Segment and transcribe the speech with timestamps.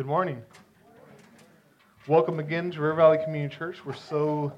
[0.00, 0.40] Good morning.
[2.08, 3.84] Welcome again to River Valley Community Church.
[3.84, 4.50] We're so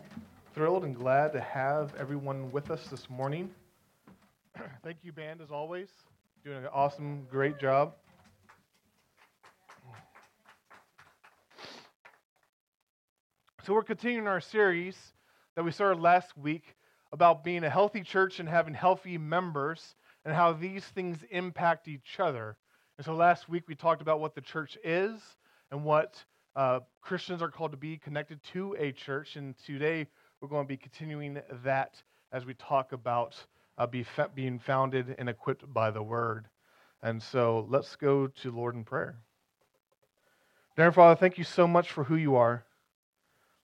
[0.54, 3.50] thrilled and glad to have everyone with us this morning.
[4.84, 5.88] Thank you, band, as always.
[6.44, 7.94] Doing an awesome, great job.
[13.64, 14.96] So, we're continuing our series
[15.56, 16.76] that we started last week
[17.10, 22.20] about being a healthy church and having healthy members and how these things impact each
[22.20, 22.56] other.
[22.98, 25.20] And so last week we talked about what the church is
[25.72, 26.22] and what
[26.54, 29.36] uh, Christians are called to be connected to a church.
[29.36, 30.06] And today
[30.40, 33.34] we're going to be continuing that as we talk about
[33.78, 36.46] uh, be fa- being founded and equipped by the word.
[37.02, 39.16] And so let's go to Lord in prayer.
[40.76, 42.64] Dear Father, thank you so much for who you are.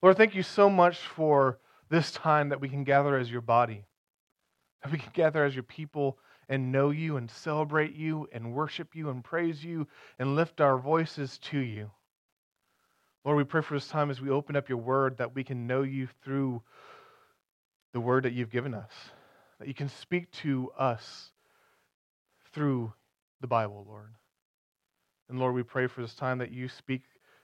[0.01, 3.83] Lord, thank you so much for this time that we can gather as your body,
[4.81, 6.17] that we can gather as your people
[6.47, 9.87] and know you and celebrate you and worship you and praise you
[10.19, 11.91] and lift our voices to you.
[13.27, 15.67] Lord, we pray for this time as we open up your word that we can
[15.67, 16.61] know you through
[17.91, 18.89] the word that you've given us,
[19.59, 21.33] that you can speak to us
[22.53, 22.93] through
[23.41, 24.13] the Bible, Lord.
[25.27, 27.01] And Lord, we pray for this time that you speak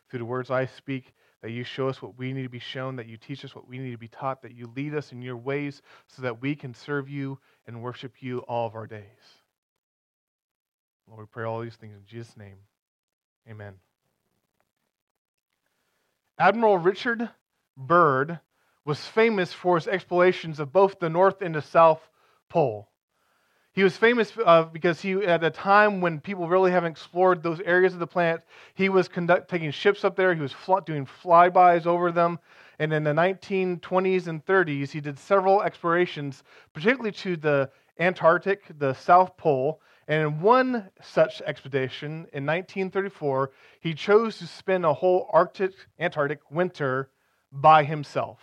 [0.10, 2.96] through the words I speak, that you show us what we need to be shown,
[2.96, 5.22] that you teach us what we need to be taught, that you lead us in
[5.22, 9.04] your ways so that we can serve you and worship you all of our days.
[11.10, 12.60] Lord, we pray all these things in Jesus' name.
[13.50, 13.74] Amen.
[16.44, 17.30] Admiral Richard
[17.78, 18.42] Byrd
[18.84, 22.02] was famous for his explorations of both the North and the South
[22.50, 22.90] Pole.
[23.72, 27.62] He was famous uh, because he, at a time when people really haven't explored those
[27.62, 28.42] areas of the planet,
[28.74, 30.34] he was conduct, taking ships up there.
[30.34, 32.40] He was fl- doing flybys over them.
[32.78, 38.92] And in the 1920s and 30s, he did several explorations, particularly to the Antarctic, the
[38.96, 39.80] South Pole.
[40.08, 46.40] And in one such expedition in 1934, he chose to spend a whole Arctic, Antarctic
[46.52, 47.10] winter
[47.52, 48.40] by himself.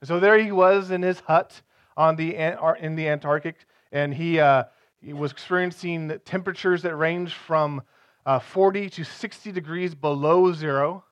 [0.00, 1.62] And so there he was in his hut
[1.96, 3.56] on the, in the Antarctic
[3.92, 4.64] and he, uh,
[5.00, 7.82] he was experiencing temperatures that ranged from
[8.24, 11.04] uh, 40 to 60 degrees below zero.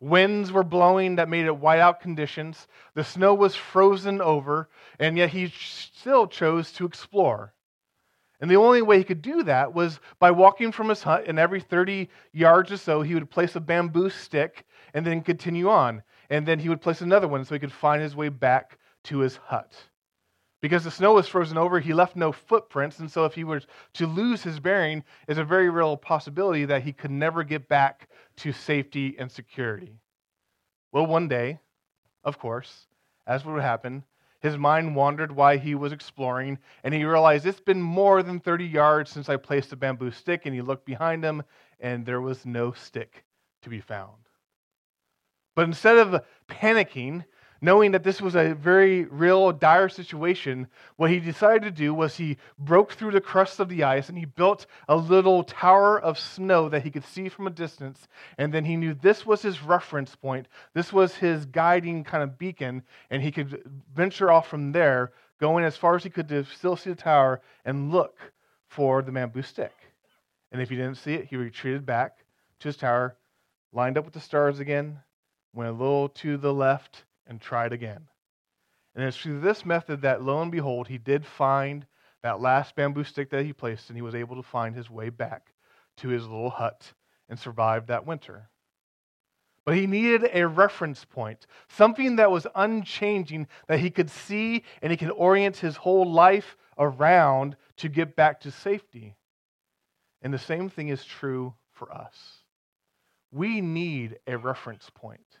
[0.00, 2.66] Winds were blowing that made it whiteout conditions.
[2.94, 7.54] The snow was frozen over, and yet he still chose to explore.
[8.42, 11.38] And the only way he could do that was by walking from his hut, and
[11.38, 16.02] every 30 yards or so, he would place a bamboo stick and then continue on.
[16.28, 19.20] And then he would place another one so he could find his way back to
[19.20, 19.72] his hut.
[20.60, 23.62] Because the snow was frozen over, he left no footprints, and so if he were
[23.94, 28.08] to lose his bearing, is a very real possibility that he could never get back
[28.38, 30.00] to safety and security.
[30.90, 31.60] Well, one day,
[32.24, 32.88] of course,
[33.24, 34.02] as would happen,
[34.42, 38.66] his mind wandered while he was exploring, and he realized it's been more than 30
[38.66, 41.44] yards since I placed a bamboo stick, and he looked behind him,
[41.78, 43.24] and there was no stick
[43.62, 44.16] to be found.
[45.54, 47.24] But instead of panicking,
[47.62, 52.16] knowing that this was a very real, dire situation, what he decided to do was
[52.16, 56.18] he broke through the crust of the ice and he built a little tower of
[56.18, 58.08] snow that he could see from a distance.
[58.36, 62.36] And then he knew this was his reference point, this was his guiding kind of
[62.36, 63.62] beacon, and he could
[63.94, 67.40] venture off from there, going as far as he could to still see the tower
[67.64, 68.18] and look
[68.68, 69.72] for the bamboo stick.
[70.50, 72.18] And if he didn't see it, he retreated back
[72.60, 73.16] to his tower,
[73.72, 74.98] lined up with the stars again,
[75.54, 78.08] went a little to the left, and tried again.
[78.94, 81.86] And it's through this method that, lo and behold, he did find
[82.22, 85.08] that last bamboo stick that he placed, and he was able to find his way
[85.08, 85.52] back
[85.98, 86.92] to his little hut
[87.28, 88.48] and survived that winter.
[89.64, 94.90] But he needed a reference point, something that was unchanging that he could see and
[94.90, 99.16] he could orient his whole life around to get back to safety.
[100.20, 102.42] And the same thing is true for us.
[103.30, 105.38] We need a reference point.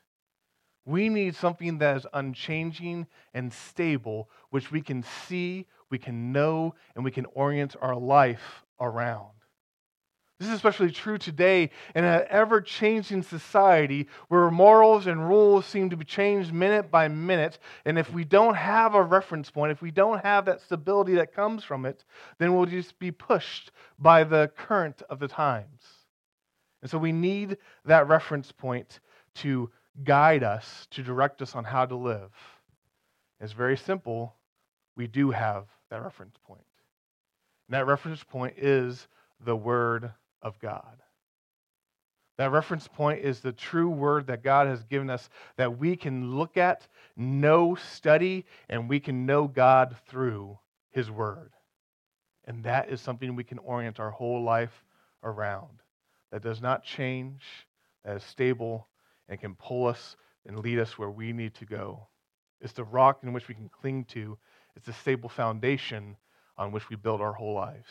[0.84, 6.74] We need something that is unchanging and stable, which we can see, we can know,
[6.94, 9.30] and we can orient our life around.
[10.42, 15.90] This is especially true today in an ever changing society where morals and rules seem
[15.90, 17.60] to be changed minute by minute.
[17.84, 21.32] And if we don't have a reference point, if we don't have that stability that
[21.32, 22.04] comes from it,
[22.38, 23.70] then we'll just be pushed
[24.00, 25.84] by the current of the times.
[26.80, 28.98] And so we need that reference point
[29.36, 29.70] to
[30.04, 32.32] guide us, to direct us on how to live.
[33.40, 34.34] It's very simple.
[34.96, 36.64] We do have that reference point.
[37.68, 39.08] And that reference point is
[39.44, 41.02] the Word of God.
[42.38, 46.34] That reference point is the true word that God has given us that we can
[46.34, 50.58] look at, know, study, and we can know God through
[50.90, 51.52] His Word.
[52.46, 54.84] And that is something we can orient our whole life
[55.22, 55.82] around.
[56.30, 57.42] That does not change,
[58.04, 58.88] that is stable
[59.32, 62.06] and can pull us and lead us where we need to go.
[62.60, 64.36] It's the rock in which we can cling to,
[64.76, 66.18] it's the stable foundation
[66.58, 67.88] on which we build our whole lives.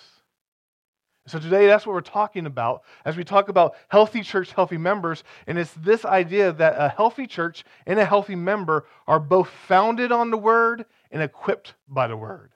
[1.26, 5.24] So today, that's what we're talking about as we talk about healthy church, healthy members.
[5.48, 10.12] And it's this idea that a healthy church and a healthy member are both founded
[10.12, 12.52] on the word and equipped by the word.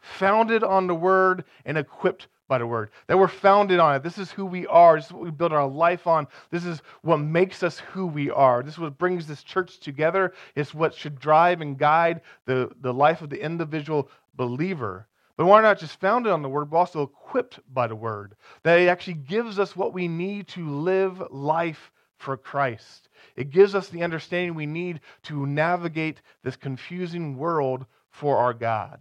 [0.00, 2.90] Founded on the word and equipped by the word.
[3.06, 4.02] That we're founded on it.
[4.02, 4.96] This is who we are.
[4.96, 6.26] This is what we build our life on.
[6.50, 8.62] This is what makes us who we are.
[8.62, 10.34] This is what brings this church together.
[10.54, 15.08] It's what should drive and guide the, the life of the individual believer.
[15.36, 18.34] But we're not just founded on the word, but also equipped by the word.
[18.64, 23.08] That it actually gives us what we need to live life for Christ.
[23.34, 29.00] It gives us the understanding we need to navigate this confusing world for our God.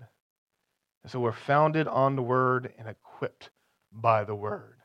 [1.04, 3.11] And so we're founded on the word and equipped
[3.91, 4.77] by the word.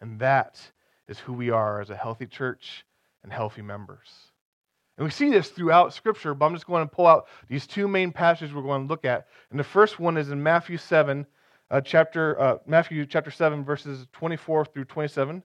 [0.00, 0.60] And that
[1.08, 2.84] is who we are as a healthy church
[3.22, 4.08] and healthy members.
[4.98, 7.86] And we see this throughout Scripture, but I'm just going to pull out these two
[7.86, 9.26] main passages we're going to look at.
[9.50, 11.26] And the first one is in Matthew 7,
[11.70, 15.42] uh, chapter, uh, Matthew chapter 7, verses 24 through 27.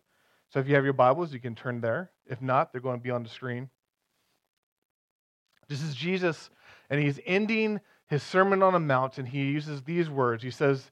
[0.49, 2.11] So if you have your Bibles, you can turn there.
[2.25, 3.69] If not, they're going to be on the screen.
[5.67, 6.49] This is Jesus,
[6.89, 10.43] and he's ending his Sermon on the Mount, and he uses these words.
[10.43, 10.91] He says,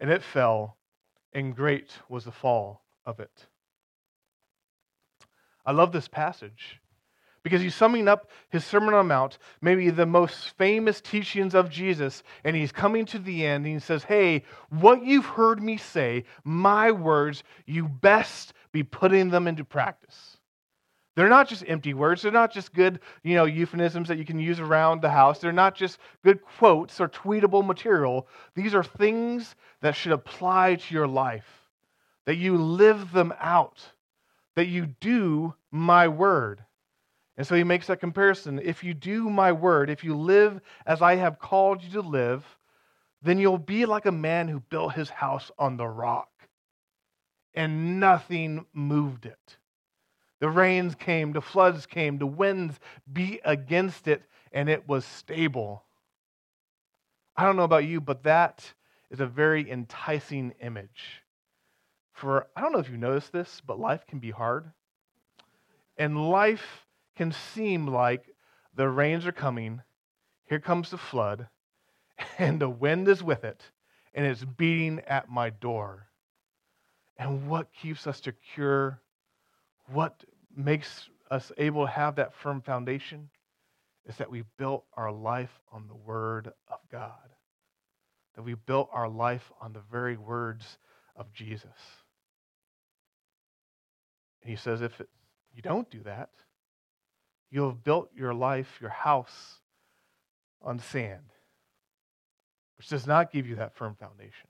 [0.00, 0.78] and it fell,
[1.32, 3.46] and great was the fall of it.
[5.64, 6.80] I love this passage
[7.42, 11.70] because he's summing up his Sermon on the Mount, maybe the most famous teachings of
[11.70, 15.76] Jesus, and he's coming to the end and he says, Hey, what you've heard me
[15.76, 20.38] say, my words, you best be putting them into practice.
[21.16, 22.22] They're not just empty words.
[22.22, 25.38] They're not just good, you know, euphemisms that you can use around the house.
[25.38, 28.28] They're not just good quotes or tweetable material.
[28.54, 31.68] These are things that should apply to your life,
[32.26, 33.80] that you live them out,
[34.56, 36.62] that you do my word.
[37.36, 38.60] And so he makes that comparison.
[38.62, 42.44] If you do my word, if you live as I have called you to live,
[43.22, 46.28] then you'll be like a man who built his house on the rock,
[47.54, 49.56] and nothing moved it.
[50.40, 52.80] The rains came, the floods came, the winds
[53.12, 54.22] beat against it,
[54.52, 55.84] and it was stable.
[57.36, 58.72] I don't know about you, but that
[59.10, 61.22] is a very enticing image.
[62.12, 64.70] For I don't know if you noticed this, but life can be hard.
[65.96, 66.86] And life
[67.16, 68.26] can seem like
[68.74, 69.82] the rains are coming,
[70.44, 71.48] here comes the flood,
[72.38, 73.62] and the wind is with it,
[74.14, 76.06] and it's beating at my door.
[77.18, 79.00] And what keeps us secure?
[79.92, 80.24] What
[80.56, 83.28] makes us able to have that firm foundation
[84.06, 87.29] is that we built our life on the Word of God.
[88.44, 90.78] We built our life on the very words
[91.16, 91.66] of Jesus.
[94.42, 95.00] And he says, if
[95.54, 96.30] you don't do that,
[97.50, 99.60] you have built your life, your house,
[100.62, 101.32] on sand,
[102.76, 104.48] which does not give you that firm foundation.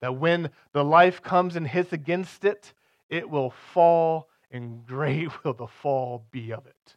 [0.00, 2.72] That when the life comes and hits against it,
[3.08, 6.96] it will fall, and great will the fall be of it.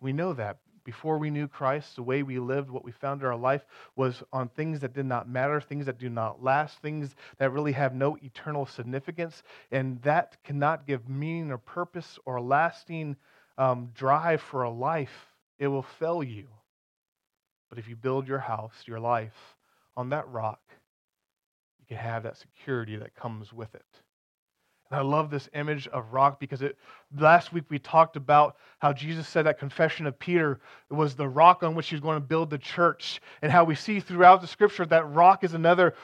[0.00, 3.26] We know that before we knew Christ, the way we lived, what we found in
[3.26, 7.14] our life was on things that did not matter, things that do not last, things
[7.36, 9.42] that really have no eternal significance.
[9.70, 13.16] And that cannot give meaning or purpose or lasting
[13.58, 15.26] um, drive for a life,
[15.58, 16.48] it will fail you.
[17.68, 19.36] But if you build your house, your life,
[19.94, 20.62] on that rock,
[21.80, 23.84] you can have that security that comes with it.
[24.90, 26.78] And I love this image of rock because it
[27.16, 30.60] last week we talked about how Jesus said that confession of Peter
[30.90, 33.74] was the rock on which he was going to build the church, and how we
[33.74, 35.94] see throughout the scripture that rock is another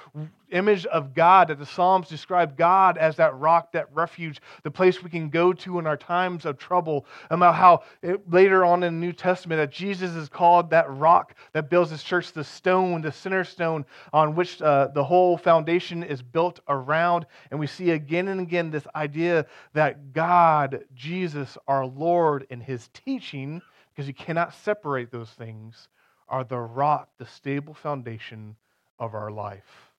[0.50, 5.02] image of God, that the Psalms describe God as that rock, that refuge, the place
[5.02, 7.06] we can go to in our times of trouble.
[7.30, 11.34] About how it, later on in the New Testament that Jesus is called that rock
[11.52, 16.02] that builds his church, the stone, the center stone on which uh, the whole foundation
[16.02, 17.26] is built around.
[17.50, 22.88] And we see again and again this idea that God, Jesus, our Lord, and his
[22.92, 25.88] teaching, because you cannot separate those things,
[26.28, 28.56] are the rock, the stable foundation
[28.98, 29.92] of our life.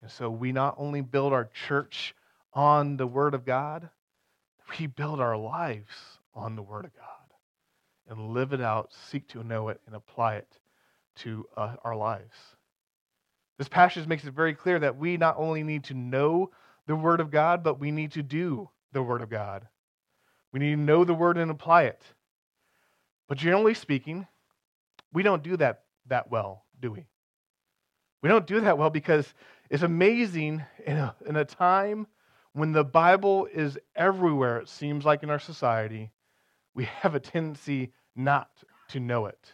[0.00, 2.14] And so we not only build our church
[2.52, 3.88] on the Word of God,
[4.78, 5.92] we build our lives
[6.34, 7.06] on the Word of God
[8.08, 10.58] and live it out, seek to know it, and apply it
[11.16, 12.34] to uh, our lives.
[13.58, 16.50] This passage makes it very clear that we not only need to know
[16.86, 19.68] the Word of God, but we need to do the Word of God.
[20.52, 22.02] We need to know the Word and apply it.
[23.28, 24.26] But generally speaking,
[25.12, 27.06] we don't do that that well, do we?
[28.22, 29.32] We don't do that well because
[29.70, 32.06] it's amazing in a, in a time
[32.52, 36.10] when the Bible is everywhere, it seems like in our society,
[36.74, 38.50] we have a tendency not
[38.88, 39.52] to know it.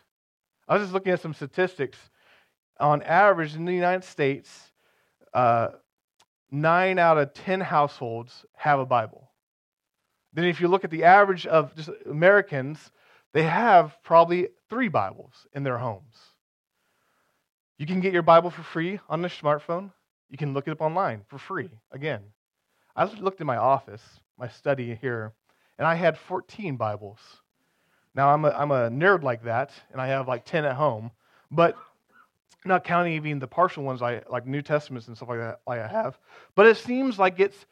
[0.66, 1.98] I was just looking at some statistics.
[2.80, 4.72] On average, in the United States,
[5.32, 5.68] uh,
[6.50, 9.27] nine out of 10 households have a Bible.
[10.38, 12.92] Then, if you look at the average of just Americans,
[13.32, 16.14] they have probably three Bibles in their homes.
[17.76, 19.90] You can get your Bible for free on your smartphone.
[20.30, 21.70] You can look it up online for free.
[21.90, 22.22] Again,
[22.94, 24.00] I looked in my office,
[24.38, 25.32] my study here,
[25.76, 27.18] and I had 14 Bibles.
[28.14, 31.10] Now, I'm a, I'm a nerd like that, and I have like 10 at home,
[31.50, 31.76] but
[32.64, 35.78] not counting even the partial ones I like New Testaments and stuff like that I
[35.78, 36.16] have.
[36.54, 37.66] But it seems like it's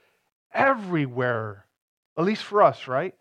[0.52, 1.65] everywhere,
[2.16, 3.14] at least for us, right?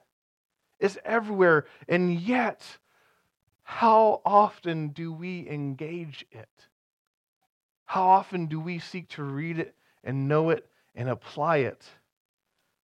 [0.79, 1.65] It's everywhere.
[1.87, 2.65] And yet,
[3.63, 6.49] how often do we engage it?
[7.85, 11.85] How often do we seek to read it and know it and apply it?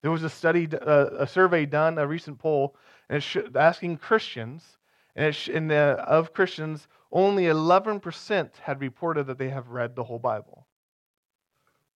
[0.02, 2.76] There was a study, uh, a survey done, a recent poll,
[3.08, 4.78] and it's asking Christians,
[5.16, 10.04] and, it's, and the, of Christians, only 11% had reported that they have read the
[10.04, 10.66] whole Bible.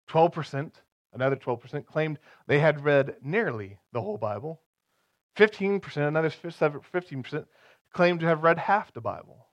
[0.09, 0.71] 12%,
[1.13, 4.61] another 12%, claimed they had read nearly the whole Bible.
[5.37, 7.45] 15%, another 15%,
[7.93, 9.47] claimed to have read half the Bible.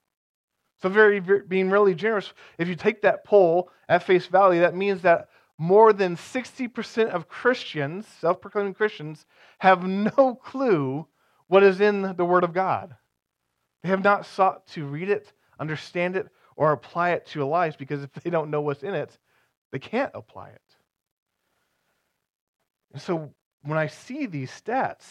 [0.81, 4.77] So, very, very, being really generous, if you take that poll at face value, that
[4.77, 9.27] means that more than 60% of Christians, self proclaiming Christians,
[9.59, 11.07] have no clue
[11.49, 12.95] what is in the Word of God.
[13.83, 17.77] They have not sought to read it, understand it, or apply it to their lives
[17.77, 19.17] because if they don't know what's in it,
[19.73, 20.68] they can't apply it.
[22.93, 25.05] And so when I see these stats,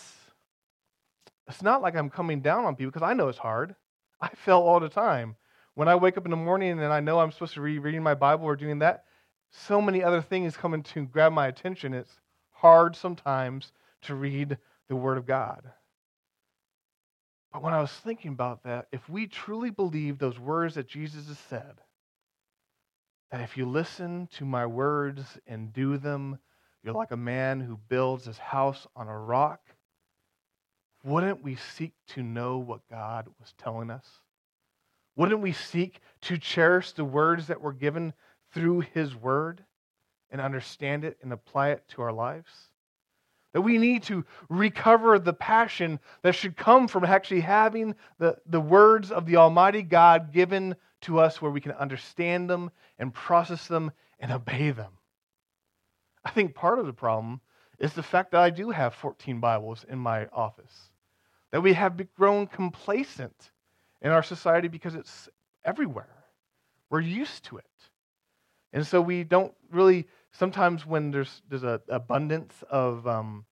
[1.47, 3.75] it's not like I'm coming down on people because I know it's hard.
[4.21, 5.35] I fail all the time.
[5.75, 8.03] When I wake up in the morning and I know I'm supposed to be reading
[8.03, 9.03] my Bible or doing that,
[9.51, 11.93] so many other things come to grab my attention.
[11.93, 12.19] It's
[12.51, 13.71] hard sometimes
[14.03, 14.57] to read
[14.89, 15.71] the Word of God.
[17.53, 21.27] But when I was thinking about that, if we truly believe those words that Jesus
[21.27, 21.81] has said,
[23.31, 26.39] that if you listen to my words and do them,
[26.87, 29.59] you're like a man who builds his house on a rock,
[31.03, 34.05] wouldn't we seek to know what God was telling us?
[35.15, 38.13] Wouldn't we seek to cherish the words that were given
[38.53, 39.63] through His Word
[40.29, 42.51] and understand it and apply it to our lives?
[43.53, 48.61] That we need to recover the passion that should come from actually having the, the
[48.61, 53.67] words of the Almighty God given to us where we can understand them and process
[53.67, 54.96] them and obey them.
[56.27, 57.39] I think part of the problem
[57.79, 60.89] is the fact that I do have 14 Bibles in my office,
[61.51, 63.51] that we have grown complacent
[64.01, 65.29] in our society because it's
[65.63, 66.25] everywhere.
[66.89, 67.65] We're used to it.
[68.73, 73.45] And so we don't really, sometimes when there's, there's an abundance of, um,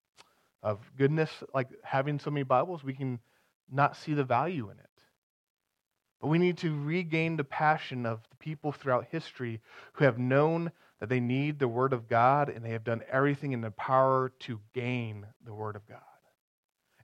[0.62, 3.20] of goodness, like having so many Bibles, we can
[3.72, 4.86] not see the value in it.
[6.20, 9.62] But we need to regain the passion of the people throughout history
[9.94, 13.52] who have known that they need the Word of God and they have done everything
[13.52, 16.00] in their power to gain the Word of God.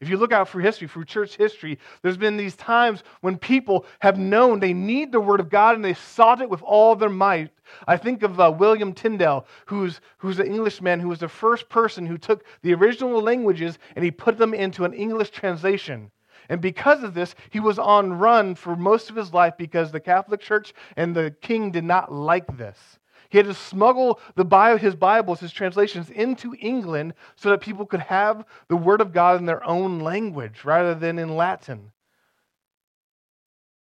[0.01, 3.85] If you look out through history, through church history, there's been these times when people
[3.99, 7.07] have known they need the Word of God and they sought it with all their
[7.07, 7.51] might.
[7.87, 12.07] I think of uh, William Tyndale, who's, who's an Englishman who was the first person
[12.07, 16.09] who took the original languages and he put them into an English translation.
[16.49, 19.99] And because of this, he was on run for most of his life because the
[19.99, 22.99] Catholic Church and the king did not like this.
[23.31, 27.85] He had to smuggle the Bible, his Bibles, his translations into England so that people
[27.85, 31.93] could have the Word of God in their own language rather than in Latin.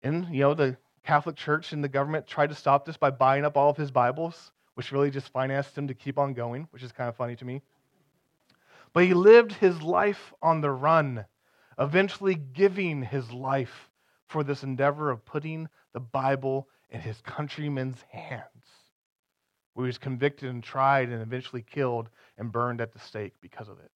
[0.03, 3.43] And, you know, the Catholic Church and the government tried to stop this by buying
[3.43, 6.83] up all of his Bibles, which really just financed him to keep on going, which
[6.83, 7.63] is kind of funny to me.
[8.93, 11.25] But he lived his life on the run,
[11.79, 13.89] eventually giving his life
[14.27, 18.82] for this endeavor of putting the Bible in his countrymen's hands
[19.73, 23.69] where he was convicted and tried and eventually killed and burned at the stake because
[23.69, 23.91] of it.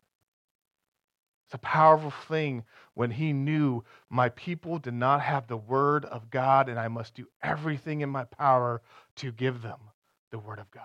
[1.47, 6.29] It's a powerful thing when he knew my people did not have the word of
[6.29, 8.81] God and I must do everything in my power
[9.17, 9.79] to give them
[10.31, 10.83] the word of God.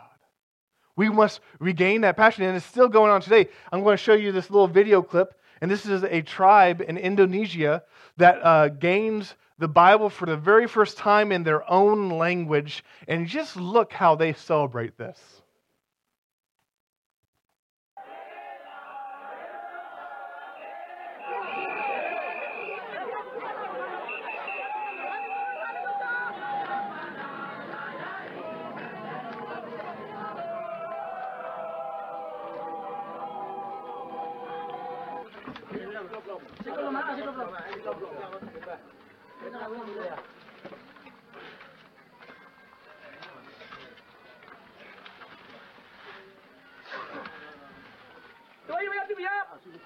[0.94, 3.48] We must regain that passion, and it's still going on today.
[3.72, 6.98] I'm going to show you this little video clip, and this is a tribe in
[6.98, 7.82] Indonesia
[8.18, 13.28] that uh, gains the Bible for the very first time in their own language, and
[13.28, 15.42] just look how they celebrate this.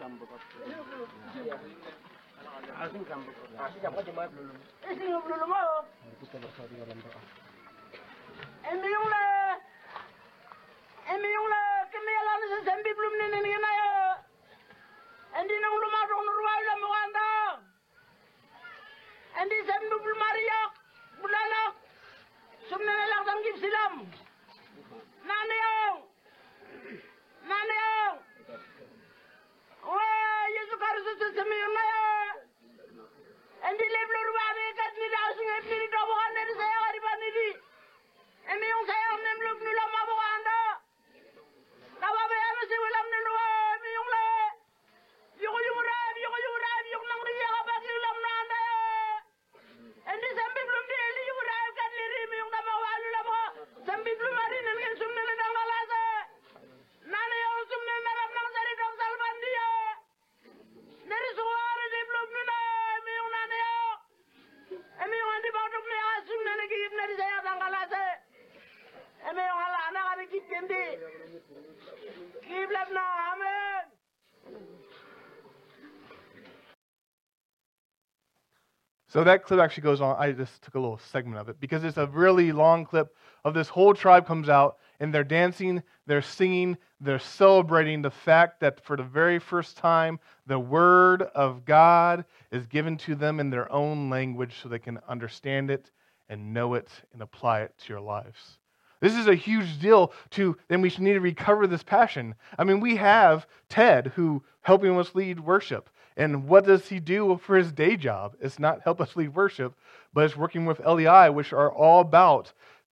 [0.07, 0.31] gambok.
[2.79, 3.35] Asing gambok.
[3.59, 4.55] Asing gambok cuma belum.
[4.87, 5.83] Asing belum mau.
[6.23, 6.39] Itu
[9.11, 9.36] lah.
[79.17, 80.15] So that clip actually goes on.
[80.19, 83.55] I just took a little segment of it because it's a really long clip of
[83.55, 88.85] this whole tribe comes out and they're dancing, they're singing, they're celebrating the fact that
[88.85, 93.73] for the very first time, the word of God is given to them in their
[93.73, 95.91] own language so they can understand it
[96.29, 98.59] and know it and apply it to your lives.
[99.01, 102.35] This is a huge deal to, then we need to recover this passion.
[102.59, 105.89] I mean, we have Ted who helping us lead worship.
[106.17, 108.37] And what does he do for his day job?
[108.41, 109.75] It's not help us lead worship,
[110.15, 112.53] but it's working with LEI, which are all about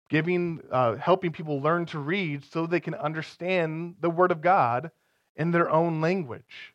[0.10, 4.92] giving, uh, helping people learn to read so they can understand the Word of God
[5.36, 6.74] in their own language.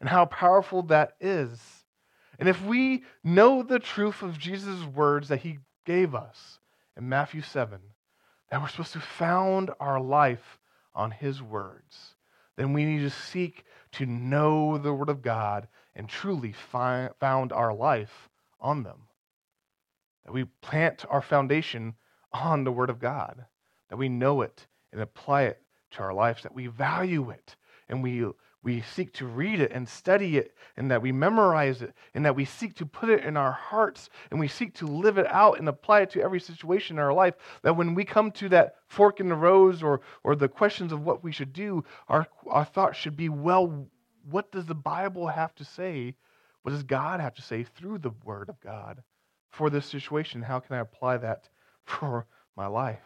[0.00, 1.60] And how powerful that is.
[2.38, 6.60] And if we know the truth of Jesus' words that he gave us
[6.96, 7.80] in Matthew 7,
[8.50, 10.60] that we're supposed to found our life
[10.94, 12.14] on his words,
[12.56, 15.66] then we need to seek to know the Word of God
[15.98, 18.30] and truly fi- found our life
[18.60, 19.02] on them.
[20.24, 21.94] That we plant our foundation
[22.32, 23.44] on the Word of God,
[23.90, 25.60] that we know it and apply it
[25.92, 27.56] to our lives, that we value it
[27.88, 28.24] and we,
[28.62, 32.36] we seek to read it and study it, and that we memorize it, and that
[32.36, 35.58] we seek to put it in our hearts and we seek to live it out
[35.58, 37.34] and apply it to every situation in our life.
[37.62, 41.04] That when we come to that fork in the road or, or the questions of
[41.04, 43.88] what we should do, our, our thoughts should be well
[44.30, 46.14] what does the Bible have to say?
[46.62, 49.02] What does God have to say through the Word of God
[49.50, 50.42] for this situation?
[50.42, 51.48] How can I apply that
[51.84, 52.98] for my life?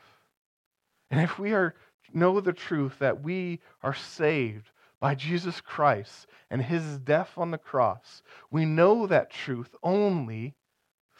[1.11, 1.75] And if we are
[2.15, 7.59] know the truth that we are saved by Jesus Christ and his death on the
[7.59, 10.55] cross, we know that truth only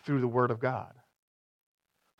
[0.05, 0.93] through the Word of God.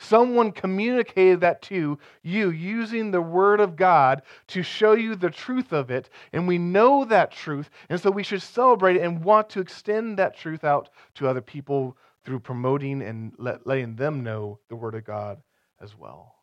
[0.03, 5.73] Someone communicated that to you using the Word of God to show you the truth
[5.73, 6.11] of it.
[6.33, 7.71] And we know that truth.
[7.89, 11.41] And so we should celebrate it and want to extend that truth out to other
[11.41, 15.41] people through promoting and let, letting them know the Word of God
[15.81, 16.35] as well.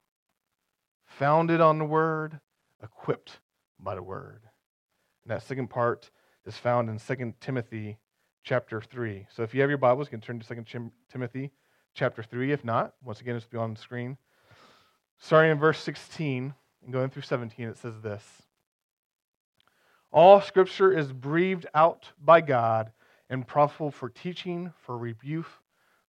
[1.06, 2.40] Founded on the Word,
[2.82, 3.40] equipped
[3.78, 4.42] by the Word.
[5.24, 6.10] And that second part
[6.46, 7.98] is found in 2 Timothy
[8.44, 9.28] chapter 3.
[9.36, 11.52] So if you have your Bibles, you can turn to 2 Timothy
[11.94, 12.52] chapter 3.
[12.52, 14.18] If not, once again, it's be on the screen.
[15.18, 18.24] Starting in verse 16 and going through 17, it says this
[20.12, 22.92] All scripture is breathed out by God
[23.30, 25.46] and profitable for teaching, for rebuke,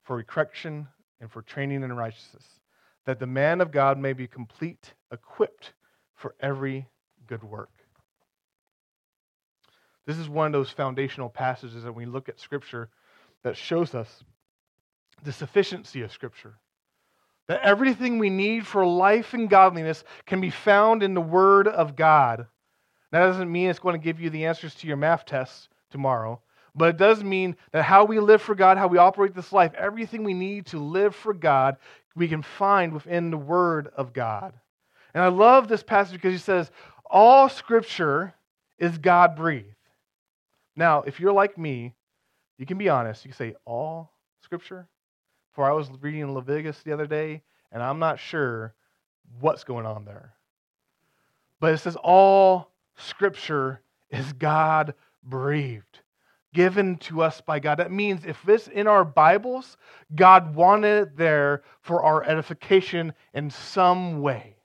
[0.03, 0.89] for correction,
[1.21, 2.45] and for training in righteousness,
[3.05, 5.73] that the man of God may be complete, equipped
[6.15, 6.89] for every
[7.27, 7.71] good work.
[10.07, 12.89] This is one of those foundational passages that we look at Scripture
[13.43, 14.25] that shows us
[15.25, 16.55] the sufficiency of Scripture.
[17.49, 21.97] That everything we need for life and godliness can be found in the Word of
[21.97, 22.47] God.
[23.11, 26.41] That doesn't mean it's going to give you the answers to your math tests tomorrow,
[26.75, 29.73] but it does mean that how we live for God, how we operate this life,
[29.75, 31.77] everything we need to live for God,
[32.15, 34.55] we can find within the Word of God.
[35.15, 36.71] And I love this passage because he says,
[37.07, 38.35] All Scripture
[38.79, 39.67] is God breathed.
[40.77, 41.95] Now, if you're like me,
[42.59, 43.25] you can be honest.
[43.25, 44.87] You can say, All Scripture?
[45.53, 48.75] For I was reading Leviticus the other day, and I'm not sure
[49.41, 50.35] what's going on there.
[51.61, 56.01] But it says, All Scripture is God breathed,
[56.55, 57.79] given to us by God.
[57.79, 59.77] That means if it's in our Bibles,
[60.15, 64.57] God wanted it there for our edification in some way.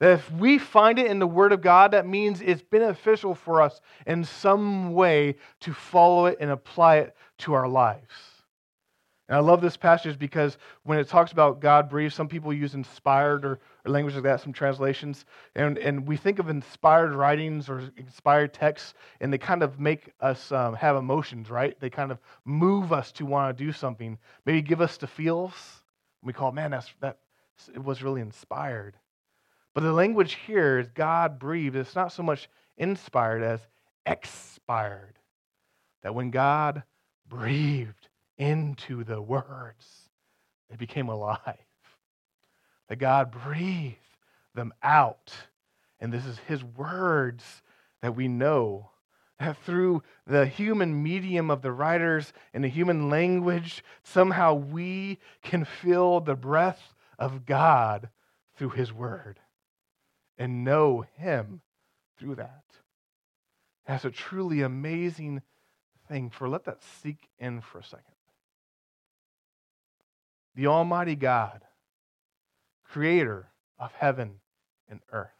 [0.00, 3.60] That if we find it in the Word of God, that means it's beneficial for
[3.60, 8.29] us in some way to follow it and apply it to our lives.
[9.30, 12.74] And I love this passage because when it talks about God breathed, some people use
[12.74, 15.24] inspired or, or, language like that, some translations.
[15.54, 20.12] And, and we think of inspired writings or inspired texts, and they kind of make
[20.18, 21.78] us um, have emotions, right?
[21.78, 25.54] They kind of move us to want to do something, maybe give us the feels.
[26.24, 27.18] We call, man, that's, that
[27.72, 28.96] it was really inspired.
[29.74, 31.76] But the language here is God breathed.
[31.76, 33.60] It's not so much inspired as
[34.06, 35.20] expired.
[36.02, 36.82] That when God
[37.28, 38.08] breathed,
[38.40, 40.08] into the words.
[40.70, 41.66] They became alive.
[42.88, 43.96] That God breathed
[44.54, 45.32] them out.
[46.00, 47.44] And this is His words
[48.02, 48.90] that we know.
[49.38, 55.64] That through the human medium of the writers and the human language, somehow we can
[55.64, 58.08] feel the breath of God
[58.56, 59.38] through His word
[60.38, 61.60] and know Him
[62.18, 62.64] through that.
[63.86, 65.42] That's a truly amazing
[66.08, 66.30] thing.
[66.30, 68.14] For let that sink in for a second
[70.60, 71.62] the Almighty God,
[72.84, 74.40] creator of heaven
[74.90, 75.30] and earth,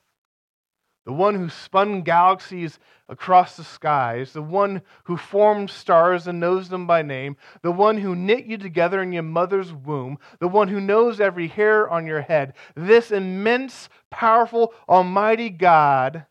[1.04, 6.70] the one who spun galaxies across the skies, the one who formed stars and knows
[6.70, 10.68] them by name, the one who knit you together in your mother's womb, the one
[10.68, 16.24] who knows every hair on your head, this immense, powerful, almighty God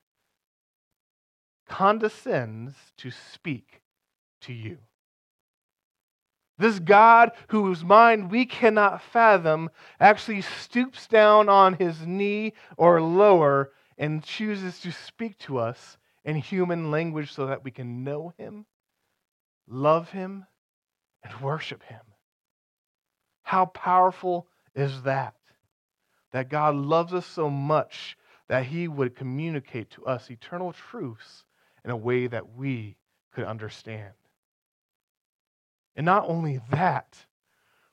[1.67, 3.83] condescends to speak
[4.41, 4.79] to you.
[6.59, 9.69] This God, whose mind we cannot fathom,
[9.99, 16.35] actually stoops down on his knee or lower and chooses to speak to us in
[16.35, 18.65] human language so that we can know him,
[19.69, 20.45] love him,
[21.23, 22.01] and worship him.
[23.43, 25.35] How powerful is that?
[26.33, 28.17] That God loves us so much
[28.49, 31.45] that he would communicate to us eternal truths
[31.85, 32.97] in a way that we
[33.31, 34.11] could understand.
[35.95, 37.25] And not only that,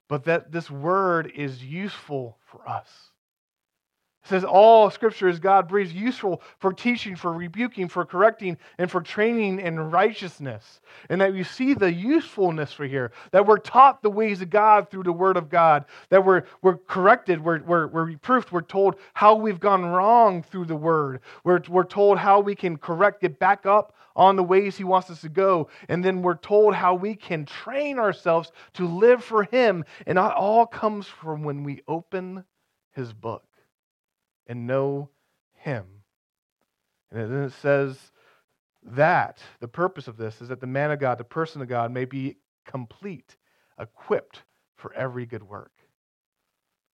[0.09, 2.89] but that this word is useful for us.
[4.27, 8.91] It says all scripture is God breathes useful for teaching, for rebuking, for correcting, and
[8.91, 10.81] for training in righteousness.
[11.09, 14.91] And that you see the usefulness for here, that we're taught the ways of God
[14.91, 18.97] through the word of God, that we're, we're corrected, we're, we're, we're reproofed, we're told
[19.15, 21.21] how we've gone wrong through the word.
[21.45, 25.09] We're, we're told how we can correct, get back up on the ways he wants
[25.09, 25.69] us to go.
[25.89, 29.85] And then we're told how we can train ourselves to live for him.
[30.05, 32.43] And it all comes from when we open
[32.93, 33.45] his book
[34.47, 35.11] and know
[35.55, 35.85] Him.
[37.11, 37.99] And then it says
[38.83, 41.93] that the purpose of this is that the man of God, the person of God,
[41.93, 43.37] may be complete,
[43.79, 44.43] equipped
[44.77, 45.73] for every good work.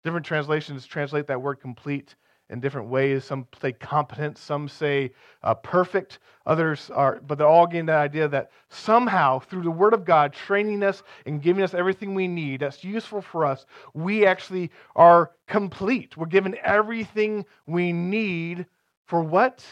[0.04, 2.14] Different translations translate that word complete
[2.50, 3.24] in different ways.
[3.24, 8.28] Some say competent, some say uh, perfect, others are, but they're all getting that idea
[8.28, 12.60] that somehow through the Word of God training us and giving us everything we need
[12.60, 16.16] that's useful for us, we actually are complete.
[16.16, 18.66] We're given everything we need
[19.06, 19.64] for what?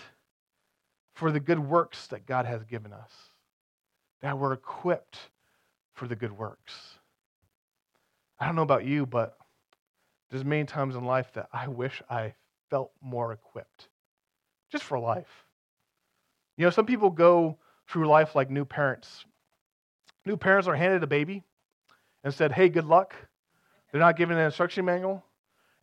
[1.14, 3.10] For the good works that God has given us.
[4.20, 5.18] That we're equipped
[5.94, 6.74] for the good works.
[8.38, 9.38] I don't know about you, but
[10.30, 12.34] there's many times in life that I wish I
[12.70, 13.88] felt more equipped
[14.70, 15.44] just for life.
[16.56, 19.24] You know, some people go through life like new parents.
[20.24, 21.44] New parents are handed a baby
[22.24, 23.14] and said, hey, good luck.
[23.90, 25.24] They're not given an instruction manual.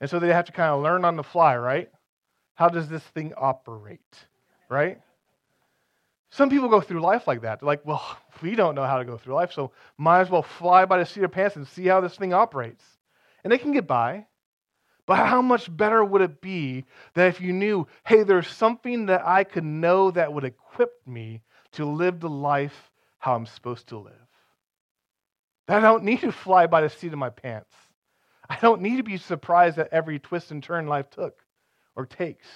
[0.02, 1.90] And so they have to kind of learn on the fly, right?
[2.56, 4.02] How does this thing operate,
[4.70, 5.00] right?
[6.30, 7.60] Some people go through life like that.
[7.60, 10.44] They're like, well, we don't know how to go through life, so might as well
[10.44, 12.84] fly by the seat of pants and see how this thing operates.
[13.44, 14.26] And they can get by.
[15.06, 19.26] But how much better would it be that if you knew, hey, there's something that
[19.26, 21.42] I could know that would equip me
[21.74, 24.14] to live the life how I'm supposed to live?
[25.68, 27.74] That I don't need to fly by the seat of my pants.
[28.50, 31.42] I don't need to be surprised at every twist and turn life took
[31.96, 32.48] or takes.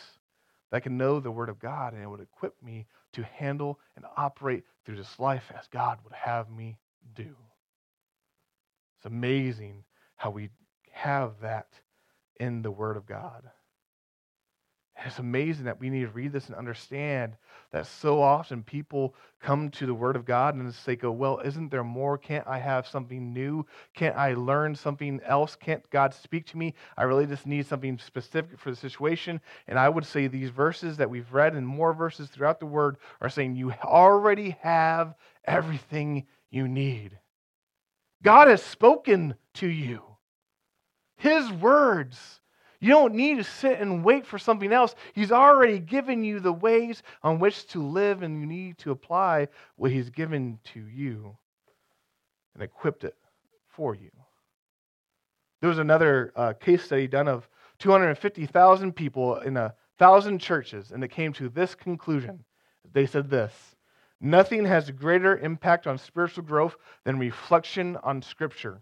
[0.71, 3.79] That I can know the Word of God and it would equip me to handle
[3.95, 6.77] and operate through this life as God would have me
[7.15, 7.36] do.
[8.97, 9.83] It's amazing
[10.15, 10.49] how we
[10.91, 11.67] have that
[12.39, 13.50] in the Word of God.
[15.06, 17.36] It's amazing that we need to read this and understand
[17.71, 21.69] that so often people come to the Word of God and say, go, well, isn't
[21.69, 22.17] there more?
[22.17, 23.65] Can't I have something new?
[23.93, 25.56] Can't I learn something else?
[25.56, 26.73] Can't God speak to me?
[26.97, 29.39] I really just need something specific for the situation.
[29.67, 32.97] And I would say these verses that we've read and more verses throughout the Word
[33.21, 35.13] are saying you already have
[35.45, 37.19] everything you need.
[38.23, 40.02] God has spoken to you.
[41.17, 42.39] His words
[42.80, 44.93] you don't need to sit and wait for something else.
[45.13, 49.47] He's already given you the ways on which to live, and you need to apply
[49.77, 51.36] what He's given to you
[52.53, 53.15] and equipped it
[53.67, 54.12] for you.
[55.60, 57.49] There was another uh, case study done of
[57.80, 62.43] 250,000 people in a thousand churches, and it came to this conclusion.
[62.93, 63.53] They said this
[64.21, 66.75] Nothing has greater impact on spiritual growth
[67.06, 68.82] than reflection on Scripture.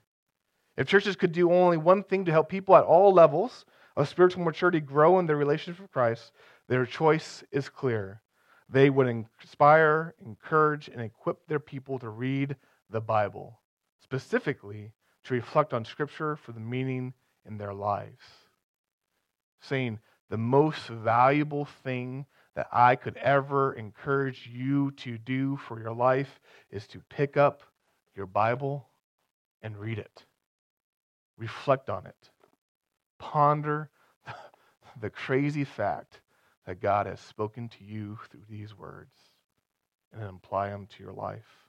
[0.77, 4.43] If churches could do only one thing to help people at all levels, of spiritual
[4.43, 6.31] maturity grow in their relationship with Christ,
[6.67, 8.21] their choice is clear.
[8.67, 12.55] They would inspire, encourage, and equip their people to read
[12.89, 13.59] the Bible,
[14.01, 14.91] specifically
[15.23, 17.13] to reflect on Scripture for the meaning
[17.45, 18.25] in their lives.
[19.61, 25.93] Saying, the most valuable thing that I could ever encourage you to do for your
[25.93, 26.39] life
[26.71, 27.61] is to pick up
[28.15, 28.89] your Bible
[29.61, 30.25] and read it.
[31.37, 32.29] Reflect on it
[33.19, 33.89] ponder
[35.01, 36.21] the crazy fact
[36.65, 39.13] that God has spoken to you through these words
[40.13, 41.67] and apply them to your life.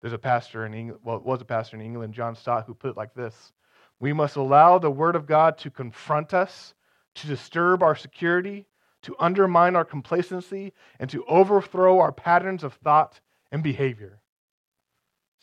[0.00, 2.74] There's a pastor in England, well, it was a pastor in England, John Stott, who
[2.74, 3.52] put it like this
[4.00, 6.74] We must allow the Word of God to confront us,
[7.16, 8.66] to disturb our security,
[9.02, 13.20] to undermine our complacency, and to overthrow our patterns of thought
[13.52, 14.20] and behavior.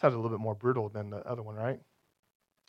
[0.02, 1.80] Sounds a little bit more brutal than the other one, right?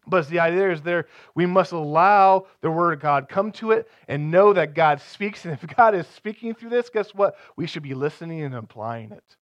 [0.06, 3.88] But the idea is there, we must allow the Word of God come to it
[4.08, 5.44] and know that God speaks.
[5.50, 7.36] And if God is speaking through this, guess what?
[7.56, 9.36] We should be listening and applying it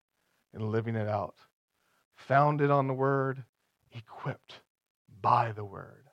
[0.52, 1.36] and living it out.
[2.16, 3.44] Founded on the Word,
[3.92, 4.60] equipped
[5.20, 6.04] by the Word.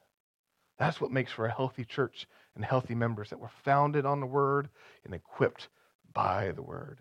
[0.78, 4.26] That's what makes for a healthy church and healthy members, that we're founded on the
[4.26, 4.70] Word
[5.04, 5.70] and equipped
[6.14, 7.00] by the Word.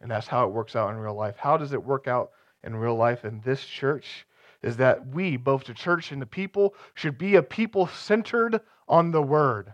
[0.00, 1.36] And that's how it works out in real life.
[1.36, 2.30] How does it work out
[2.62, 4.26] in real life in this church?
[4.62, 9.10] Is that we, both the church and the people, should be a people centered on
[9.10, 9.72] the word.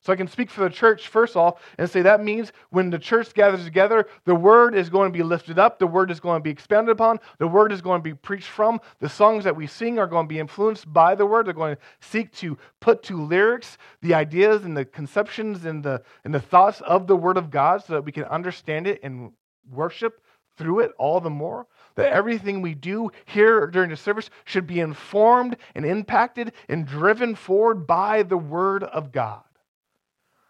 [0.00, 2.98] So I can speak for the church first off and say that means when the
[2.98, 6.38] church gathers together, the word is going to be lifted up, the word is going
[6.38, 8.80] to be expanded upon, the word is going to be preached from.
[9.00, 11.46] The songs that we sing are going to be influenced by the word.
[11.46, 16.02] They're going to seek to put to lyrics the ideas and the conceptions and the
[16.24, 19.32] and the thoughts of the word of God so that we can understand it and
[19.68, 20.22] worship
[20.56, 21.66] through it all the more
[21.98, 27.34] that everything we do here during the service should be informed and impacted and driven
[27.34, 29.42] forward by the Word of God.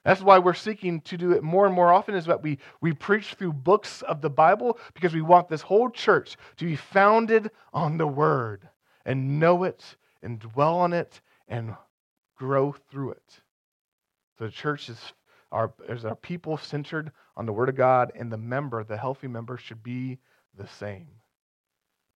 [0.04, 2.92] That's why we're seeking to do it more and more often is that we, we
[2.92, 7.50] preach through books of the Bible because we want this whole church to be founded
[7.72, 8.68] on the Word
[9.06, 11.74] and know it and dwell on it and
[12.36, 13.40] grow through it.
[14.38, 15.00] So the church is
[15.50, 19.28] our, is our people centered on the Word of God, and the member, the healthy
[19.28, 20.18] member, should be
[20.54, 21.08] the same.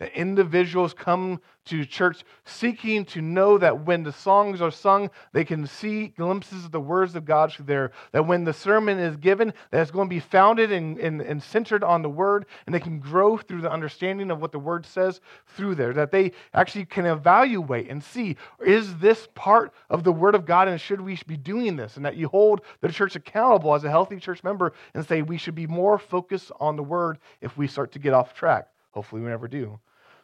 [0.02, 5.44] That individuals come to church seeking to know that when the songs are sung, they
[5.44, 7.92] can see glimpses of the words of God through there.
[8.10, 11.40] That when the sermon is given, that it's going to be founded and, and, and
[11.40, 14.84] centered on the word, and they can grow through the understanding of what the word
[14.86, 15.92] says through there.
[15.92, 18.36] That they actually can evaluate and see
[18.66, 21.94] is this part of the word of God, and should we be doing this?
[21.94, 25.38] And that you hold the church accountable as a healthy church member and say we
[25.38, 28.66] should be more focused on the word if we start to get off track.
[28.90, 29.78] Hopefully, we never do.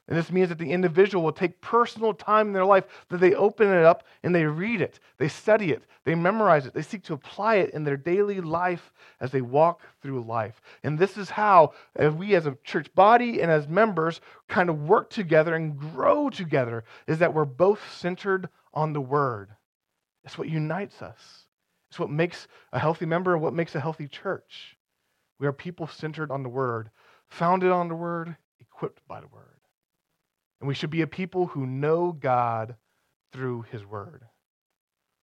[0.08, 3.34] And this means that the individual will take personal time in their life that they
[3.34, 7.02] open it up and they read it, they study it, they memorize it, they seek
[7.04, 8.90] to apply it in their daily life
[9.20, 10.62] as they walk through life.
[10.82, 11.74] And this is how
[12.16, 16.84] we as a church body and as members kind of work together and grow together
[17.06, 19.50] is that we're both centered on the word.
[20.24, 21.46] It's what unites us.
[21.90, 24.78] It's what makes a healthy member and what makes a healthy church.
[25.38, 26.90] We are people centered on the word,
[27.28, 29.57] founded on the word, equipped by the word.
[30.60, 32.76] And we should be a people who know God
[33.32, 34.24] through his word.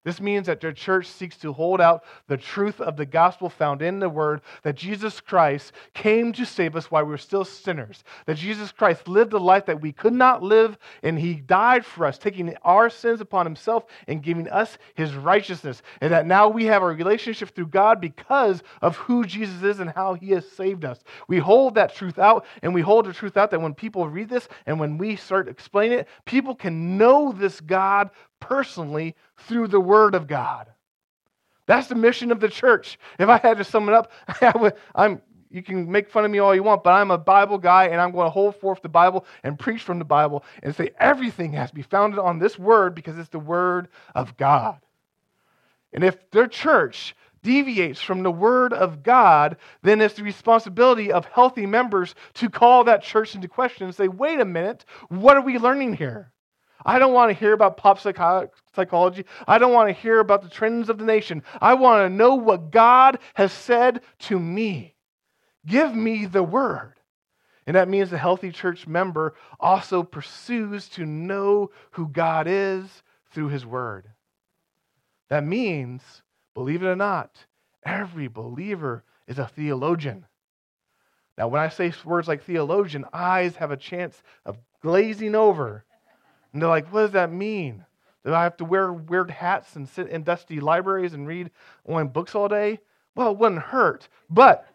[0.06, 3.82] This means that the church seeks to hold out the truth of the gospel found
[3.82, 8.04] in the word that Jesus Christ came to save us while we were still sinners.
[8.28, 12.06] That Jesus Christ lived a life that we could not live, and he died for
[12.06, 15.82] us, taking our sins upon himself and giving us his righteousness.
[16.02, 19.90] And that now we have a relationship through God because of who Jesus is and
[19.90, 21.04] how he has saved us.
[21.28, 24.30] We hold that truth out, and we hold the truth out that when people read
[24.30, 28.12] this and when we start explaining it, people can know this God
[28.48, 30.68] personally through the Word of God.
[31.66, 33.00] That's the mission of the church.
[33.18, 34.12] If I had to sum it up,
[34.96, 37.86] I'm, you can make fun of me all you want, but I'm a Bible guy
[37.86, 40.92] and I'm going to hold forth the Bible and preach from the Bible and say
[41.00, 44.80] everything has to be founded on this Word because it's the Word of God.
[45.92, 51.26] And if their church deviates from the Word of God, then it's the responsibility of
[51.26, 55.42] healthy members to call that church into question and say, wait a minute, what are
[55.42, 56.32] we learning here?
[56.86, 59.26] I don't want to hear about pop psychology.
[59.48, 61.42] I don't want to hear about the trends of the nation.
[61.60, 64.96] I want to know what God has said to me.
[65.66, 66.94] Give me the word.
[67.66, 73.50] And that means a healthy church member also pursues to know who God is through
[73.50, 74.08] his word.
[75.30, 76.04] That means,
[76.54, 77.46] believe it or not,
[77.84, 80.26] every believer is a theologian.
[81.36, 85.84] Now, when I say words like theologian, eyes have a chance of glazing over
[86.56, 87.84] and they're like, what does that mean?
[88.24, 91.52] Do I have to wear weird hats and sit in dusty libraries and read
[91.86, 92.80] only books all day?
[93.14, 94.08] Well, it wouldn't hurt.
[94.30, 94.66] But,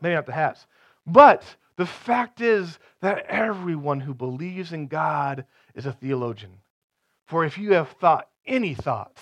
[0.00, 0.68] maybe not the hats.
[1.04, 1.42] But
[1.74, 5.44] the fact is that everyone who believes in God
[5.74, 6.58] is a theologian.
[7.26, 9.20] For if you have thought any thoughts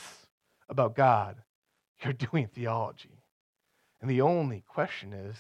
[0.69, 1.37] about God,
[2.03, 3.23] you're doing theology.
[4.03, 5.37] And the only question is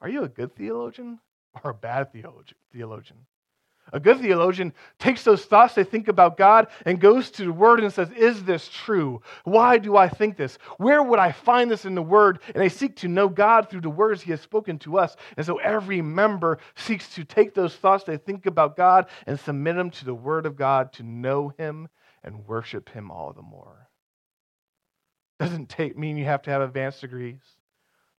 [0.00, 1.18] are you a good theologian
[1.64, 3.26] or a bad theologian?
[3.94, 7.78] A good theologian takes those thoughts they think about God and goes to the Word
[7.78, 9.22] and says, Is this true?
[9.44, 10.58] Why do I think this?
[10.78, 12.40] Where would I find this in the Word?
[12.46, 15.14] And they seek to know God through the words He has spoken to us.
[15.36, 19.76] And so every member seeks to take those thoughts they think about God and submit
[19.76, 21.88] them to the Word of God to know Him
[22.24, 23.88] and worship Him all the more.
[25.38, 27.42] Doesn't take, mean you have to have advanced degrees,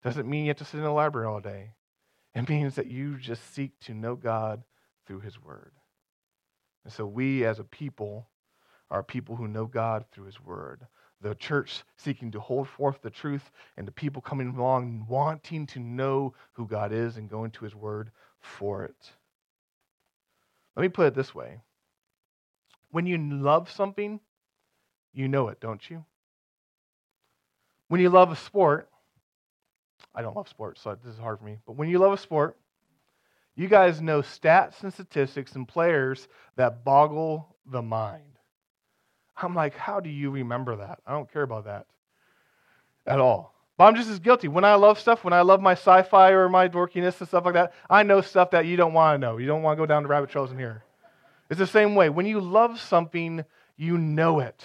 [0.06, 1.72] doesn't mean you have to sit in a library all day.
[2.34, 4.64] It means that you just seek to know God
[5.06, 5.72] through his word.
[6.84, 8.28] And so we as a people
[8.92, 10.86] are people who know God through his word.
[11.22, 15.80] The church seeking to hold forth the truth, and the people coming along wanting to
[15.80, 19.12] know who God is and going to his word for it.
[20.76, 21.62] Let me put it this way
[22.92, 24.20] when you love something,
[25.14, 26.06] you know it, don't you?
[27.88, 28.90] When you love a sport,
[30.14, 32.18] I don't love sports, so this is hard for me, but when you love a
[32.18, 32.58] sport,
[33.56, 38.24] you guys know stats and statistics and players that boggle the mind.
[39.38, 41.00] I'm like, how do you remember that?
[41.06, 41.86] I don't care about that
[43.06, 43.54] at all.
[43.78, 44.48] But I'm just as guilty.
[44.48, 47.44] When I love stuff, when I love my sci fi or my dorkiness and stuff
[47.46, 49.38] like that, I know stuff that you don't want to know.
[49.38, 50.84] You don't want to go down the rabbit trails in here.
[51.50, 52.10] It's the same way.
[52.10, 53.44] When you love something,
[53.76, 54.64] you know it.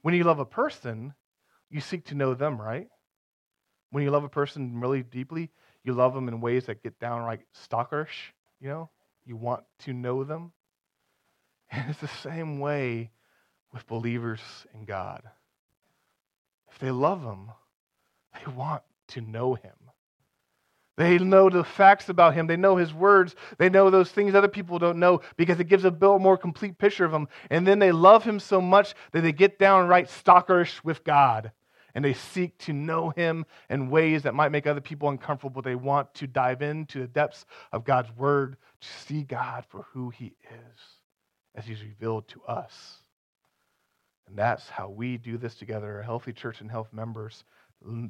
[0.00, 1.14] When you love a person,
[1.70, 2.88] you seek to know them, right?
[3.90, 5.50] When you love a person really deeply,
[5.86, 8.90] you love them in ways that get downright stalkerish, you know?
[9.24, 10.52] You want to know them.
[11.70, 13.10] And it's the same way
[13.72, 14.40] with believers
[14.72, 15.22] in God.
[16.70, 17.50] If they love Him,
[18.34, 19.72] they want to know Him.
[20.96, 22.46] They know the facts about Him.
[22.46, 23.34] They know His words.
[23.58, 27.04] They know those things other people don't know because it gives a more complete picture
[27.04, 27.26] of Him.
[27.50, 31.50] And then they love Him so much that they get downright stalkerish with God
[31.96, 35.62] and they seek to know him in ways that might make other people uncomfortable.
[35.62, 40.10] They want to dive into the depths of God's word to see God for who
[40.10, 40.80] he is
[41.54, 42.98] as he's revealed to us.
[44.28, 47.44] And that's how we do this together, a healthy church and health members,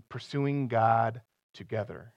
[0.09, 1.21] pursuing God
[1.55, 2.13] together.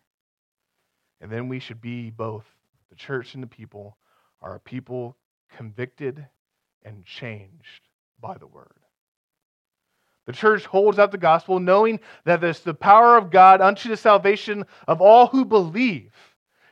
[1.21, 2.45] And then we should be both
[2.89, 3.95] the church and the people
[4.41, 5.17] are a people
[5.55, 6.25] convicted
[6.81, 7.87] and changed
[8.19, 8.81] by the word.
[10.25, 13.97] The church holds out the gospel, knowing that there's the power of God unto the
[13.97, 16.13] salvation of all who believe.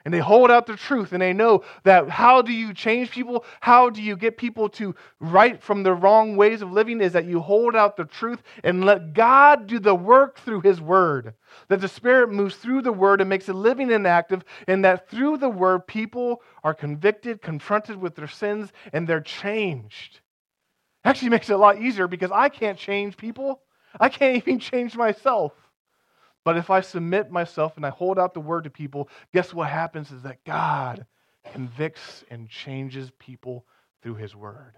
[0.08, 3.44] And they hold out the truth and they know that how do you change people?
[3.60, 7.02] How do you get people to right from the wrong ways of living?
[7.02, 10.80] Is that you hold out the truth and let God do the work through His
[10.80, 11.34] Word.
[11.68, 15.10] That the Spirit moves through the Word and makes it living and active, and that
[15.10, 20.22] through the Word, people are convicted, confronted with their sins, and they're changed.
[21.08, 23.62] Actually makes it a lot easier because I can't change people.
[23.98, 25.54] I can't even change myself.
[26.44, 29.70] But if I submit myself and I hold out the word to people, guess what
[29.70, 31.06] happens is that God
[31.54, 33.66] convicts and changes people
[34.02, 34.74] through his word.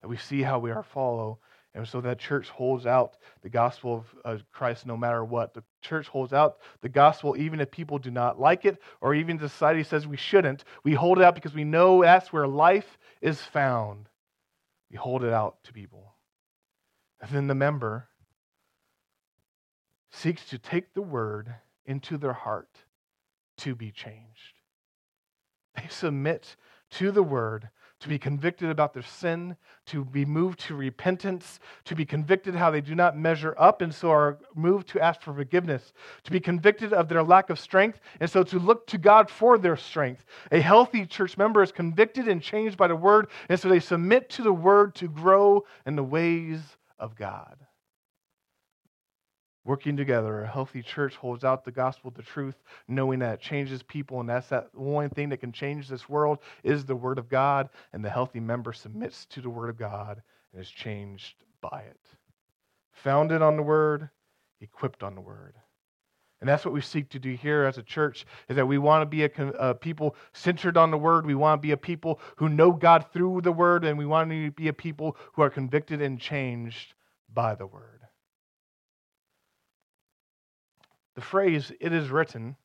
[0.00, 1.40] That we see how we are follow
[1.74, 5.54] And so that church holds out the gospel of Christ no matter what.
[5.54, 9.40] The church holds out the gospel even if people do not like it or even
[9.40, 10.62] society says we shouldn't.
[10.84, 14.08] We hold it out because we know that's where life is found.
[14.90, 16.14] We hold it out to people.
[17.20, 18.08] And then the member
[20.10, 22.84] seeks to take the word into their heart
[23.58, 24.60] to be changed.
[25.74, 26.56] They submit
[26.92, 27.70] to the word
[28.06, 32.70] to be convicted about their sin, to be moved to repentance, to be convicted how
[32.70, 35.92] they do not measure up and so are moved to ask for forgiveness,
[36.22, 39.58] to be convicted of their lack of strength and so to look to God for
[39.58, 40.24] their strength.
[40.52, 44.30] A healthy church member is convicted and changed by the word and so they submit
[44.30, 46.60] to the word to grow in the ways
[47.00, 47.56] of God
[49.66, 50.42] working together.
[50.42, 52.54] A healthy church holds out the gospel, the truth,
[52.88, 56.38] knowing that it changes people, and that's that one thing that can change this world
[56.62, 60.22] is the word of God, and the healthy member submits to the word of God
[60.52, 62.00] and is changed by it.
[62.92, 64.08] Founded on the word,
[64.60, 65.54] equipped on the word.
[66.40, 69.02] And that's what we seek to do here as a church is that we want
[69.02, 71.24] to be a, a, people centered on the word.
[71.24, 74.30] We want to be a people who know God through the word, and we want
[74.30, 76.92] to be a people who are convicted and changed
[77.32, 77.95] by the word.
[81.16, 82.56] The phrase, it is written,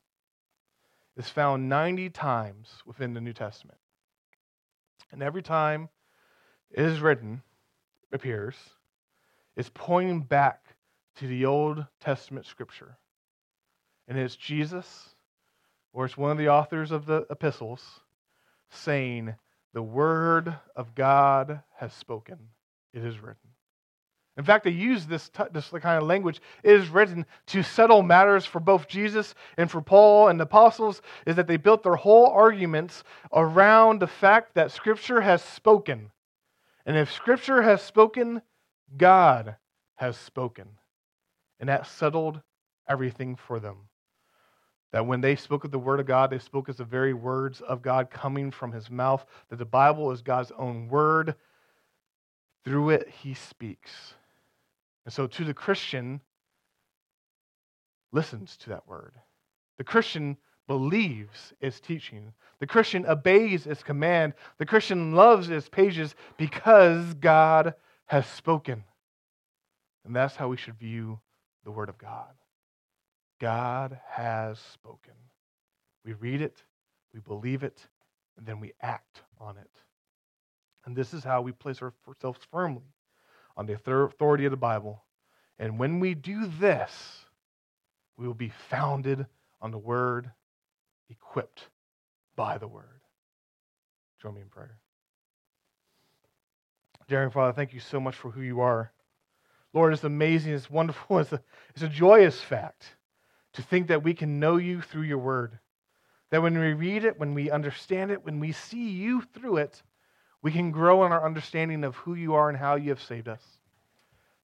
[1.16, 3.78] is found 90 times within the New Testament.
[5.10, 5.88] And every time
[6.70, 7.42] it is written,
[8.12, 8.54] appears,
[9.56, 10.76] it's pointing back
[11.16, 12.98] to the Old Testament scripture.
[14.06, 15.08] And it's Jesus,
[15.92, 18.00] or it's one of the authors of the epistles,
[18.70, 19.34] saying,
[19.72, 22.38] The word of God has spoken.
[22.92, 23.51] It is written.
[24.38, 26.40] In fact, they use this, t- this kind of language.
[26.62, 31.02] It is written to settle matters for both Jesus and for Paul and the apostles,
[31.26, 36.10] is that they built their whole arguments around the fact that Scripture has spoken.
[36.86, 38.40] And if Scripture has spoken,
[38.96, 39.56] God
[39.96, 40.68] has spoken.
[41.60, 42.40] And that settled
[42.88, 43.88] everything for them.
[44.92, 47.60] That when they spoke of the Word of God, they spoke as the very words
[47.60, 51.34] of God coming from His mouth, that the Bible is God's own Word.
[52.64, 54.14] Through it, He speaks.
[55.04, 56.20] And so, to the Christian,
[58.12, 59.14] listens to that word.
[59.78, 60.36] The Christian
[60.68, 62.32] believes its teaching.
[62.60, 64.34] The Christian obeys its command.
[64.58, 67.74] The Christian loves its pages because God
[68.06, 68.84] has spoken.
[70.04, 71.18] And that's how we should view
[71.64, 72.32] the Word of God.
[73.40, 75.14] God has spoken.
[76.04, 76.62] We read it,
[77.12, 77.86] we believe it,
[78.36, 79.70] and then we act on it.
[80.84, 82.82] And this is how we place ourselves firmly
[83.56, 85.02] on the authority of the Bible.
[85.58, 87.24] And when we do this,
[88.16, 89.26] we will be founded
[89.60, 90.30] on the Word,
[91.10, 91.68] equipped
[92.36, 93.00] by the Word.
[94.20, 94.76] Join me in prayer.
[97.08, 98.92] Dear Father, thank you so much for who you are.
[99.74, 101.42] Lord, it's amazing, it's wonderful, it's a,
[101.74, 102.96] it's a joyous fact
[103.54, 105.58] to think that we can know you through your Word.
[106.30, 109.82] That when we read it, when we understand it, when we see you through it,
[110.42, 113.28] we can grow in our understanding of who you are and how you have saved
[113.28, 113.42] us.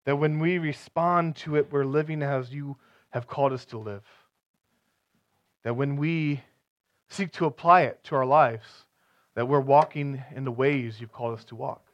[0.05, 2.77] That when we respond to it, we're living as you
[3.11, 4.05] have called us to live.
[5.65, 6.41] That when we
[7.11, 8.67] seek to apply it to our lives,
[9.35, 11.85] that we're walking in the ways you've called us to walk.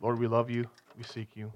[0.00, 0.66] Lord, we love you.
[0.96, 1.52] We seek you.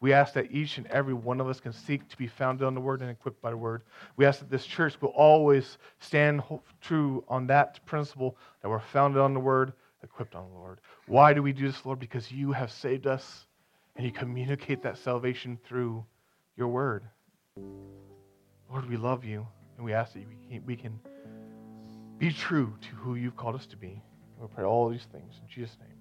[0.00, 2.74] We ask that each and every one of us can seek to be founded on
[2.74, 3.82] the word and equipped by the word.
[4.16, 6.42] We ask that this church will always stand
[6.80, 9.72] true on that principle that we're founded on the word
[10.02, 10.80] equipped on the Lord.
[11.06, 11.98] Why do we do this, Lord?
[11.98, 13.46] Because you have saved us
[13.96, 16.04] and you communicate that salvation through
[16.56, 17.04] your word.
[17.56, 19.46] Lord, we love you
[19.76, 20.24] and we ask that
[20.66, 20.98] we can
[22.18, 24.02] be true to who you've called us to be.
[24.40, 25.91] We pray all these things in Jesus' name.